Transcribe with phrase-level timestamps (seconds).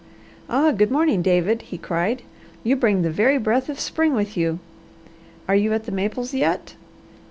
[0.49, 2.23] "Ah good morning, David," he cried.
[2.63, 4.57] "You bring the very breath of spring with you.
[5.47, 6.73] Are you at the maples yet?"